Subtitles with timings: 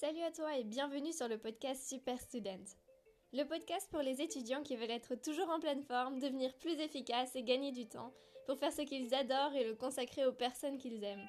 [0.00, 2.62] Salut à toi et bienvenue sur le podcast Super Student.
[3.32, 7.34] Le podcast pour les étudiants qui veulent être toujours en pleine forme, devenir plus efficaces
[7.34, 8.12] et gagner du temps
[8.46, 11.26] pour faire ce qu'ils adorent et le consacrer aux personnes qu'ils aiment.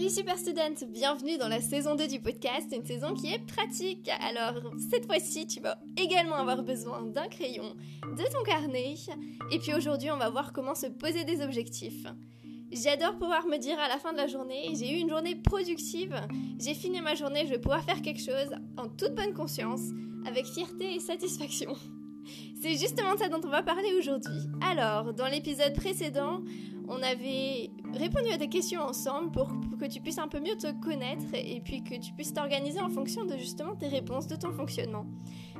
[0.00, 4.10] Salut Super Student, bienvenue dans la saison 2 du podcast, une saison qui est pratique.
[4.22, 4.54] Alors
[4.90, 8.94] cette fois-ci, tu vas également avoir besoin d'un crayon, de ton carnet,
[9.50, 12.06] et puis aujourd'hui on va voir comment se poser des objectifs.
[12.72, 16.16] J'adore pouvoir me dire à la fin de la journée, j'ai eu une journée productive,
[16.58, 19.82] j'ai fini ma journée, je vais pouvoir faire quelque chose en toute bonne conscience,
[20.26, 21.76] avec fierté et satisfaction.
[22.62, 24.48] C'est justement ça dont on va parler aujourd'hui.
[24.62, 26.42] Alors, dans l'épisode précédent,
[26.90, 30.72] on avait répondu à des questions ensemble pour, que tu puisses un peu mieux te
[30.84, 34.52] connaître et puis que tu puisses t'organiser en fonction de justement tes réponses, de ton
[34.52, 35.06] fonctionnement.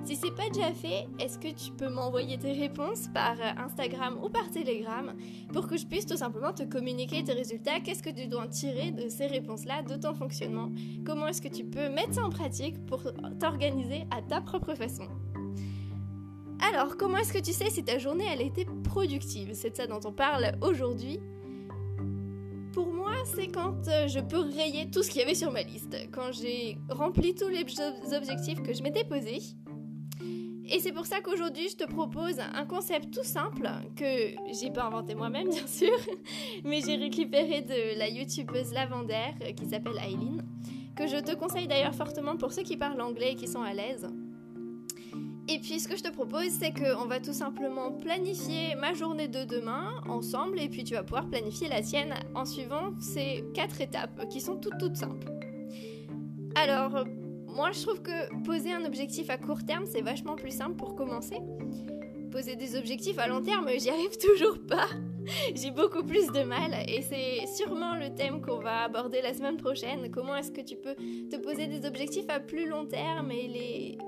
[0.05, 4.29] Si c'est pas déjà fait, est-ce que tu peux m'envoyer tes réponses par Instagram ou
[4.29, 5.15] par Telegram
[5.53, 7.81] pour que je puisse tout simplement te communiquer tes résultats?
[7.81, 10.70] Qu'est-ce que tu dois tirer de ces réponses-là, de ton fonctionnement?
[11.06, 13.05] Comment est-ce que tu peux mettre ça en pratique pour
[13.39, 15.05] t'organiser à ta propre façon?
[16.73, 19.51] Alors, comment est-ce que tu sais si ta journée elle était productive?
[19.55, 21.21] C'est de ça dont on parle aujourd'hui.
[22.73, 25.63] Pour moi, c'est quand euh, je peux rayer tout ce qu'il y avait sur ma
[25.63, 27.65] liste, quand j'ai rempli tous les
[28.15, 29.41] objectifs que je m'étais posés.
[30.73, 34.85] Et c'est pour ça qu'aujourd'hui, je te propose un concept tout simple que j'ai pas
[34.85, 35.97] inventé moi-même, bien sûr,
[36.63, 40.45] mais j'ai récupéré de la youtubeuse Lavandaire euh, qui s'appelle Aileen,
[40.95, 43.75] que je te conseille d'ailleurs fortement pour ceux qui parlent anglais et qui sont à
[43.75, 44.07] l'aise.
[45.53, 49.27] Et puis ce que je te propose, c'est qu'on va tout simplement planifier ma journée
[49.27, 53.81] de demain ensemble et puis tu vas pouvoir planifier la tienne en suivant ces quatre
[53.81, 55.27] étapes qui sont toutes toutes simples.
[56.55, 57.05] Alors,
[57.48, 60.95] moi je trouve que poser un objectif à court terme, c'est vachement plus simple pour
[60.95, 61.39] commencer.
[62.31, 64.87] Poser des objectifs à long terme, j'y arrive toujours pas.
[65.57, 69.57] J'ai beaucoup plus de mal et c'est sûrement le thème qu'on va aborder la semaine
[69.57, 70.12] prochaine.
[70.12, 73.98] Comment est-ce que tu peux te poser des objectifs à plus long terme et les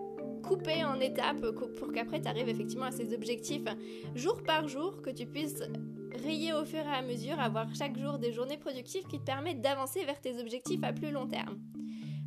[0.42, 1.46] couper en étapes
[1.78, 3.64] pour qu'après tu arrives effectivement à ces objectifs
[4.14, 5.62] jour par jour, que tu puisses
[6.22, 9.60] rayer au fur et à mesure, avoir chaque jour des journées productives qui te permettent
[9.60, 11.58] d'avancer vers tes objectifs à plus long terme.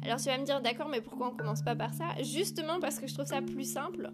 [0.01, 2.05] Alors tu vas me dire d'accord mais pourquoi on commence pas par ça?
[2.21, 4.11] Justement parce que je trouve ça plus simple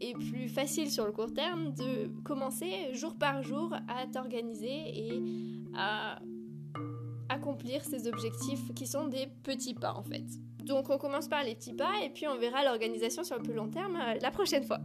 [0.00, 5.22] et plus facile sur le court terme de commencer jour par jour à t'organiser et
[5.76, 6.20] à
[7.28, 10.24] accomplir ces objectifs qui sont des petits pas en fait.
[10.64, 13.54] Donc on commence par les petits pas et puis on verra l'organisation sur le plus
[13.54, 14.78] long terme euh, la prochaine fois.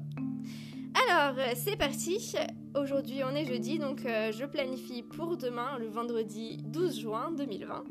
[1.09, 2.35] Alors euh, c'est parti,
[2.75, 7.83] aujourd'hui on est jeudi donc euh, je planifie pour demain le vendredi 12 juin 2020.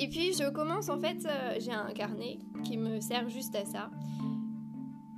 [0.00, 1.26] Et puis je commence en fait,
[1.58, 3.90] j'ai un carnet qui me sert juste à ça.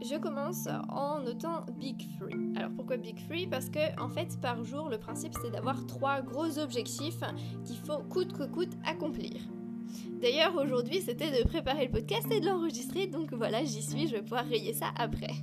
[0.05, 2.53] Je commence en notant Big Free.
[2.57, 6.21] Alors pourquoi Big Free Parce que en fait par jour le principe c'est d'avoir trois
[6.21, 7.21] gros objectifs
[7.65, 9.41] qu'il faut coûte que coûte accomplir.
[10.21, 14.13] D'ailleurs, aujourd'hui, c'était de préparer le podcast et de l'enregistrer, donc voilà, j'y suis, je
[14.13, 15.35] vais pouvoir rayer ça après.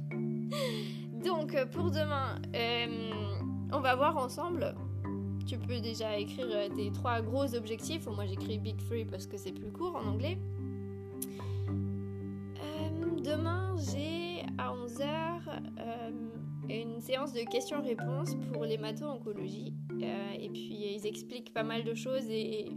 [1.25, 3.11] donc, pour demain, euh,
[3.71, 4.75] on va voir ensemble.
[5.47, 8.05] Tu peux déjà écrire euh, tes trois gros objectifs.
[8.07, 10.37] Moi, j'écris Big Three parce que c'est plus court en anglais.
[11.69, 15.41] Euh, demain, j'ai à 11h
[16.69, 19.73] une séance de questions-réponses pour les mathos-oncologie.
[20.39, 22.69] et puis, ils expliquent pas mal de choses et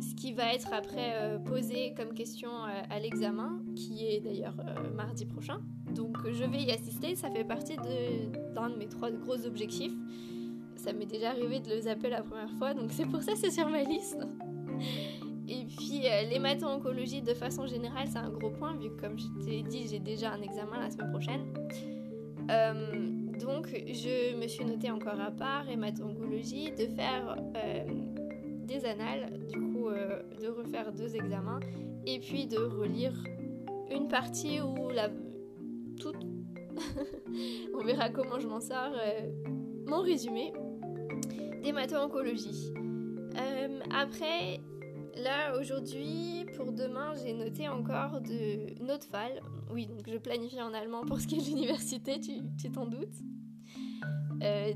[0.00, 4.56] ce qui va être après euh, posé comme question euh, à l'examen, qui est d'ailleurs
[4.60, 5.60] euh, mardi prochain.
[5.94, 9.92] Donc je vais y assister, ça fait partie d'un de, mes trois gros objectifs.
[10.76, 13.38] Ça m'est déjà arrivé de le zapper la première fois, donc c'est pour ça que
[13.38, 14.18] c'est sur ma liste.
[15.50, 19.00] Et puis les maths en oncologie de façon générale, c'est un gros point, vu que
[19.00, 21.42] comme je t'ai dit, j'ai déjà un examen la semaine prochaine.
[23.40, 25.64] donc je me suis noté encore à part,
[26.02, 27.36] oncologie de faire
[28.66, 31.60] des annales, du coup euh, de refaire deux examens
[32.06, 33.12] et puis de relire
[33.90, 35.08] une partie ou la
[36.00, 36.16] toute.
[37.74, 38.92] On verra comment je m'en sors.
[38.94, 39.30] Euh,
[39.86, 40.52] mon résumé
[41.62, 42.72] des maths-oncologie.
[42.76, 44.60] Euh, après,
[45.16, 49.40] là aujourd'hui, pour demain, j'ai noté encore de Notfall.
[49.72, 53.22] Oui, donc je planifie en allemand pour ce qui est de l'université, tu t'en doutes.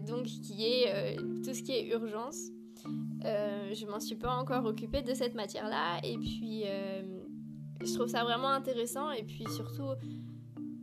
[0.06, 2.50] donc qui est tout ce qui est urgence.
[3.24, 6.00] Euh, je m'en suis pas encore occupée de cette matière-là.
[6.04, 7.02] Et puis, euh,
[7.80, 9.10] je trouve ça vraiment intéressant.
[9.10, 9.90] Et puis surtout,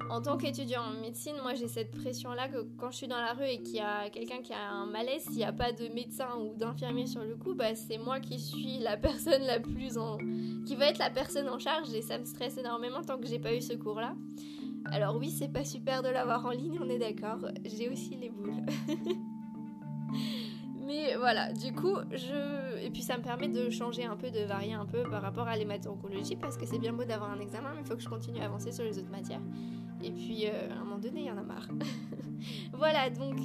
[0.09, 3.33] en tant qu'étudiant en médecine, moi j'ai cette pression-là que quand je suis dans la
[3.33, 5.87] rue et qu'il y a quelqu'un qui a un malaise, s'il n'y a pas de
[5.89, 9.97] médecin ou d'infirmier sur le coup, bah, c'est moi qui suis la personne la plus
[9.97, 10.17] en.
[10.65, 13.39] qui va être la personne en charge et ça me stresse énormément tant que j'ai
[13.39, 14.15] pas eu ce cours-là.
[14.85, 17.45] Alors oui, c'est pas super de l'avoir en ligne, on est d'accord.
[17.65, 18.65] J'ai aussi les boules.
[20.89, 22.83] Mais voilà, du coup, je.
[22.83, 25.47] Et puis ça me permet de changer un peu, de varier un peu par rapport
[25.47, 28.09] à l'hémato-oncologie, parce que c'est bien beau d'avoir un examen, mais il faut que je
[28.09, 29.41] continue à avancer sur les autres matières.
[30.03, 31.67] Et puis, euh, à un moment donné, il y en a marre.
[32.73, 33.37] voilà, donc,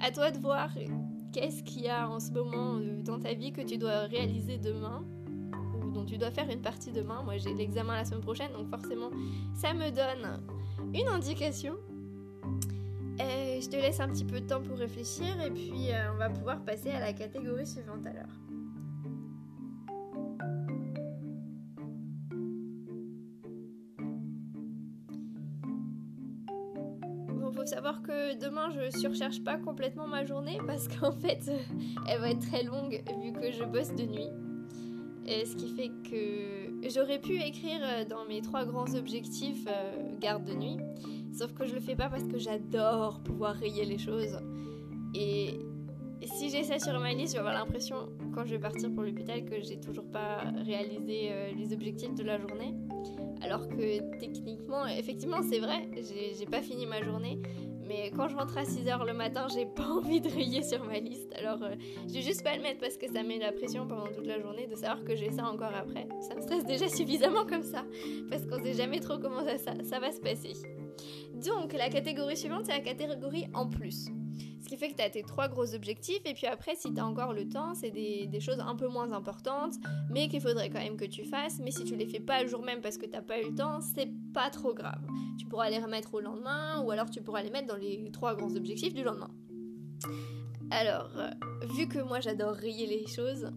[0.00, 0.70] à toi de voir
[1.34, 4.56] qu'est-ce qu'il y a en ce moment euh, dans ta vie que tu dois réaliser
[4.56, 5.04] demain
[5.84, 7.22] ou dont tu dois faire une partie demain.
[7.22, 9.10] Moi, j'ai l'examen la semaine prochaine, donc forcément,
[9.54, 10.40] ça me donne
[10.94, 11.74] une indication.
[13.60, 16.30] Je te laisse un petit peu de temps pour réfléchir et puis euh, on va
[16.30, 18.30] pouvoir passer à la catégorie suivante alors.
[27.52, 31.50] faut savoir que demain je surcherche pas complètement ma journée parce qu'en fait
[32.08, 34.30] elle va être très longue vu que je bosse de nuit.
[35.26, 40.54] Ce qui fait que j'aurais pu écrire dans mes trois grands objectifs euh, garde de
[40.54, 40.78] nuit,
[41.32, 44.38] sauf que je le fais pas parce que j'adore pouvoir rayer les choses.
[45.14, 45.60] Et
[46.26, 49.02] si j'ai ça sur ma liste, je vais avoir l'impression quand je vais partir pour
[49.02, 52.74] l'hôpital que j'ai toujours pas réalisé euh, les objectifs de la journée.
[53.42, 55.88] Alors que techniquement, effectivement, c'est vrai,
[56.38, 57.40] j'ai pas fini ma journée.
[57.90, 61.00] Mais quand je rentre à 6h le matin, j'ai pas envie de rayer sur ma
[61.00, 61.32] liste.
[61.36, 61.74] Alors, euh,
[62.06, 64.38] je vais juste pas le mettre parce que ça met la pression pendant toute la
[64.38, 66.06] journée de savoir que j'ai ça encore après.
[66.20, 67.84] Ça me stresse déjà suffisamment comme ça.
[68.30, 70.52] Parce qu'on sait jamais trop comment ça, ça va se passer.
[71.44, 74.08] Donc, la catégorie suivante, c'est la catégorie en plus.
[74.62, 77.00] Ce qui fait que tu as tes trois gros objectifs, et puis après, si tu
[77.00, 79.74] encore le temps, c'est des, choses un peu moins importantes,
[80.10, 81.58] mais qu'il faudrait quand même que tu fasses.
[81.60, 83.54] Mais si tu les fais pas le jour même parce que t'as pas eu le
[83.54, 85.00] temps, c'est pas trop grave.
[85.38, 88.34] Tu pourras les remettre au lendemain, ou alors tu pourras les mettre dans les trois
[88.34, 89.30] grands objectifs du lendemain.
[90.70, 91.30] Alors, euh,
[91.74, 93.50] vu que moi j'adore rayer les choses,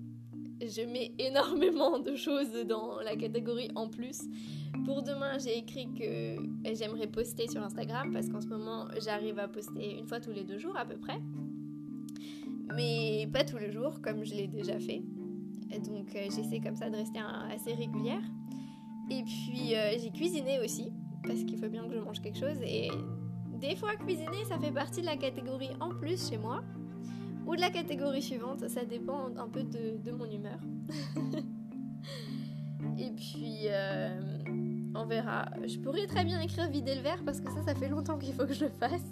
[0.67, 4.21] je mets énormément de choses dans la catégorie en plus.
[4.85, 9.47] Pour demain, j'ai écrit que j'aimerais poster sur Instagram parce qu'en ce moment, j'arrive à
[9.47, 11.19] poster une fois tous les deux jours à peu près.
[12.75, 15.01] Mais pas tous les jours comme je l'ai déjà fait.
[15.85, 17.19] Donc euh, j'essaie comme ça de rester
[17.51, 18.21] assez régulière.
[19.09, 20.91] Et puis euh, j'ai cuisiné aussi
[21.25, 22.61] parce qu'il faut bien que je mange quelque chose.
[22.63, 22.89] Et
[23.59, 26.63] des fois, cuisiner, ça fait partie de la catégorie en plus chez moi
[27.45, 30.59] ou de la catégorie suivante, ça dépend un peu de, mon humeur.
[32.97, 34.19] Et puis, euh,
[34.95, 35.45] on verra.
[35.65, 38.33] Je pourrais très bien écrire vider le verre parce que ça, ça fait longtemps qu'il
[38.33, 39.09] faut que je le fasse.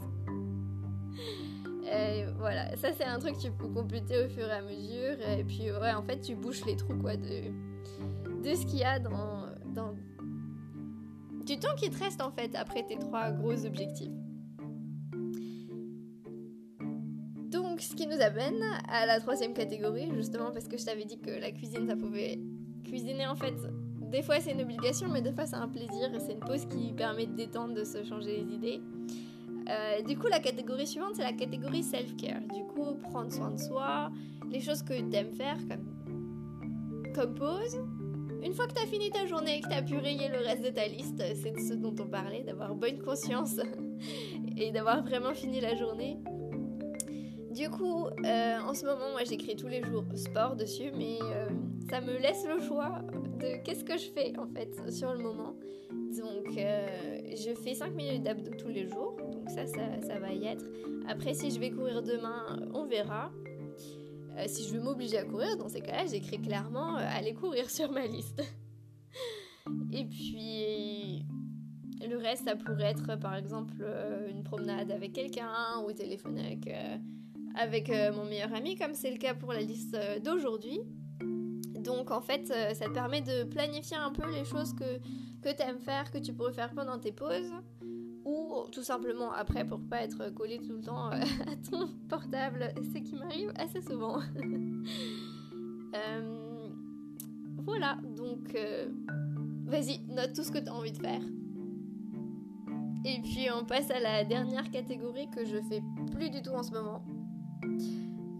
[1.91, 5.17] Et voilà, ça c'est un truc que tu peux compléter au fur et à mesure.
[5.37, 7.51] Et puis, ouais, en fait, tu bouches les trous quoi, de,
[8.43, 9.93] de ce qu'il y a dans, dans.
[11.45, 14.11] Du temps qui te reste en fait après tes trois gros objectifs.
[17.91, 21.29] Ce qui nous amène à la troisième catégorie, justement parce que je t'avais dit que
[21.29, 22.39] la cuisine, ça pouvait
[22.85, 23.53] cuisiner en fait.
[23.99, 26.65] Des fois c'est une obligation, mais des fois c'est un plaisir et c'est une pause
[26.67, 28.81] qui permet de détendre, de se changer les idées.
[29.69, 32.41] Euh, du coup, la catégorie suivante, c'est la catégorie self-care.
[32.53, 34.09] Du coup, prendre soin de soi,
[34.49, 35.57] les choses que tu aimes faire
[37.13, 37.77] comme, pause.
[38.43, 40.39] Une fois que tu as fini ta journée et que tu as pu rayer le
[40.39, 43.59] reste de ta liste, c'est de ce dont on parlait, d'avoir bonne conscience
[44.57, 46.17] et d'avoir vraiment fini la journée.
[47.51, 51.49] Du coup, euh, en ce moment, moi j'écris tous les jours sport dessus, mais euh,
[51.89, 53.01] ça me laisse le choix
[53.39, 55.57] de qu'est-ce que je fais en fait sur le moment.
[55.91, 56.87] Donc, euh,
[57.35, 60.63] je fais 5 minutes d'abdos tous les jours, donc ça, ça, va y être.
[61.09, 63.31] Après, si je vais courir demain, on verra.
[64.47, 68.07] si je veux m'obliger à courir, dans ces cas-là, j'écris clairement aller courir sur ma
[68.07, 68.41] liste.
[69.91, 71.25] Et puis,
[72.07, 73.85] le reste, ça pourrait être par exemple
[74.29, 76.69] une promenade avec quelqu'un ou téléphoner avec
[77.55, 80.81] avec euh, mon meilleur ami, comme c'est le cas pour la liste euh, d'aujourd'hui.
[81.75, 84.99] Donc en fait, euh, ça te permet de planifier un peu les choses que,
[85.41, 87.51] que tu aimes faire, que tu pourrais faire pendant tes pauses,
[88.23, 91.19] ou tout simplement après pour pas être collé tout le temps à
[91.69, 94.19] ton portable, ce qui m'arrive assez souvent.
[97.57, 98.55] voilà, donc
[99.65, 101.21] vas-y, note tout ce que tu as envie de faire.
[103.03, 105.81] Et puis on passe à la dernière catégorie que je fais
[106.11, 107.03] plus du tout en ce moment.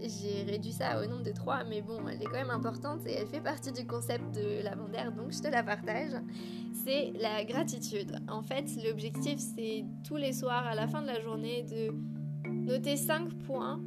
[0.01, 3.13] J'ai réduit ça au nombre de trois, mais bon, elle est quand même importante et
[3.13, 6.13] elle fait partie du concept de l'avant-d'air, donc je te la partage.
[6.74, 8.20] C'est la gratitude.
[8.27, 11.93] En fait, l'objectif, c'est tous les soirs, à la fin de la journée, de
[12.50, 13.79] noter cinq points,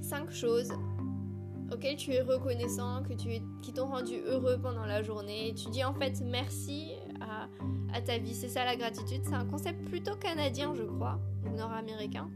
[0.00, 0.72] cinq choses
[1.72, 3.28] auxquelles tu es reconnaissant, que tu
[3.62, 5.52] qui t'ont rendu heureux pendant la journée.
[5.56, 7.48] Tu dis en fait merci à,
[7.92, 8.34] à ta vie.
[8.34, 9.22] C'est ça la gratitude.
[9.24, 12.30] C'est un concept plutôt canadien, je crois, ou nord-américain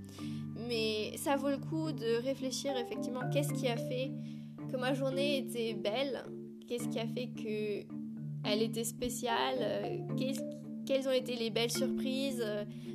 [0.71, 4.12] mais ça vaut le coup de réfléchir effectivement qu'est-ce qui a fait
[4.71, 6.25] que ma journée était belle,
[6.69, 7.93] qu'est-ce qui a fait que
[8.45, 10.07] elle était spéciale,
[10.87, 12.47] quelles ont été les belles surprises,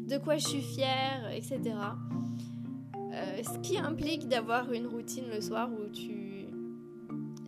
[0.08, 1.75] de quoi je suis fière, etc.
[3.44, 6.48] ce qui implique d'avoir une routine le soir où tu,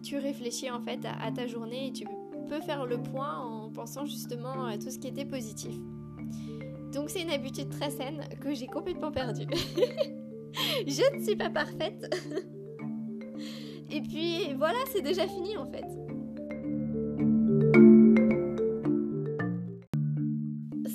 [0.03, 2.05] tu réfléchis en fait à, à ta journée et tu
[2.49, 5.73] peux faire le point en pensant justement à tout ce qui était positif.
[6.93, 9.47] Donc c'est une habitude très saine que j'ai complètement perdue.
[10.85, 12.15] je ne suis pas parfaite.
[13.89, 15.85] Et puis voilà, c'est déjà fini en fait.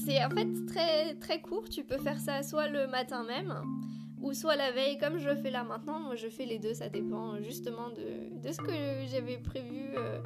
[0.04, 3.54] C'est en fait très très court, tu peux faire ça soit le matin même
[4.20, 6.00] ou soit la veille comme je fais là maintenant.
[6.00, 10.20] Moi je fais les deux, ça dépend justement de, ce que j'avais prévu euh,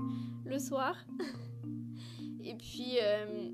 [0.44, 0.96] le soir.
[2.44, 3.50] Et puis euh,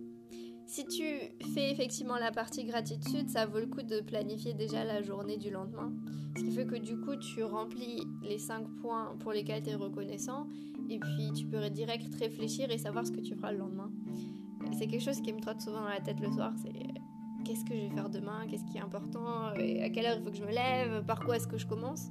[0.73, 1.05] si tu
[1.52, 5.50] fais effectivement la partie gratitude, ça vaut le coup de planifier déjà la journée du
[5.50, 5.93] lendemain.
[6.35, 9.75] Ce qui fait que du coup, tu remplis les 5 points pour lesquels tu es
[9.75, 10.47] reconnaissant.
[10.88, 13.91] Et puis, tu peux direct réfléchir et savoir ce que tu feras le lendemain.
[14.79, 16.55] C'est quelque chose qui me trotte souvent dans la tête le soir.
[16.62, 16.73] C'est
[17.45, 20.31] qu'est-ce que je vais faire demain Qu'est-ce qui est important À quelle heure il faut
[20.31, 22.07] que je me lève Par quoi est-ce que je commence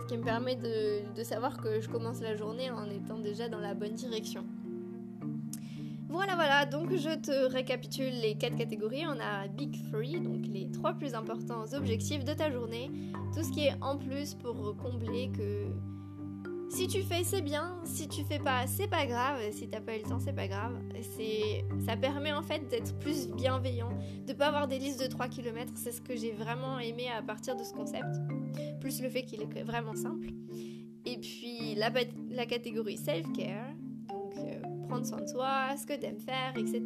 [0.00, 3.60] Ce qui me permet de savoir que je commence la journée en étant déjà dans
[3.60, 4.46] la bonne direction.
[6.18, 9.04] Voilà, voilà, donc je te récapitule les quatre catégories.
[9.06, 12.90] On a Big Three, donc les trois plus importants objectifs de ta journée.
[13.32, 15.66] Tout ce qui est en plus pour combler que
[16.70, 17.78] si tu fais, c'est bien.
[17.84, 19.38] Si tu fais pas, c'est pas grave.
[19.52, 20.76] Si t'as pas eu le temps, c'est pas grave.
[21.86, 23.90] Ça permet en fait d'être plus bienveillant,
[24.26, 25.70] de pas avoir des listes de 3 km.
[25.76, 28.16] C'est ce que j'ai vraiment aimé à partir de ce concept.
[28.80, 30.30] Plus le fait qu'il est vraiment simple.
[31.06, 31.92] Et puis la,
[32.28, 33.77] la catégorie self-care
[34.88, 36.82] prendre soin de soi, ce que t'aimes faire, etc.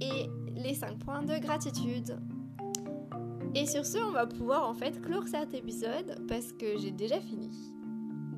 [0.00, 2.18] Et les 5 points de gratitude.
[3.54, 7.20] Et sur ce, on va pouvoir en fait clore cet épisode parce que j'ai déjà
[7.20, 7.50] fini.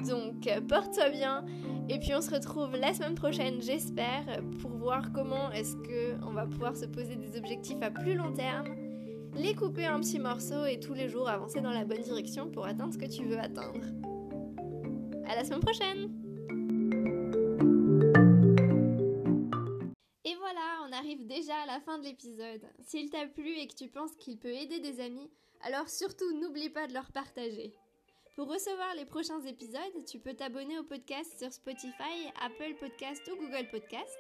[0.09, 1.45] Donc porte-toi bien
[1.91, 4.25] et puis on se retrouve la semaine prochaine, j'espère,
[4.61, 8.33] pour voir comment est-ce que on va pouvoir se poser des objectifs à plus long
[8.33, 8.69] terme,
[9.37, 12.65] les couper en petits morceaux et tous les jours avancer dans la bonne direction pour
[12.65, 13.81] atteindre ce que tu veux atteindre.
[15.27, 16.30] À la semaine prochaine.
[21.81, 22.63] Fin de l'épisode.
[22.87, 25.31] S'il t'a plu et que tu penses qu'il peut aider des amis,
[25.63, 27.75] alors surtout n'oublie pas de leur partager.
[28.37, 33.37] Pour recevoir les prochains épisodes, tu peux t'abonner au podcast sur Spotify, Apple Podcast ou
[33.37, 34.19] Google Podcast.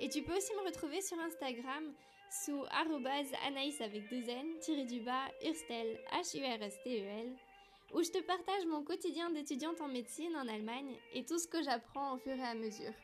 [0.00, 1.92] Et tu peux aussi me retrouver sur Instagram
[2.30, 2.64] sous
[3.46, 7.36] anaïs avec deux n, tiré du bas, Urstel, H-U-R-S-T-E-L,
[7.92, 11.62] où je te partage mon quotidien d'étudiante en médecine en Allemagne et tout ce que
[11.62, 12.94] j'apprends au fur et à mesure.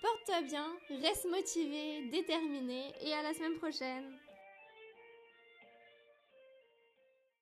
[0.00, 4.18] Porte-toi bien, reste motivé, déterminé et à la semaine prochaine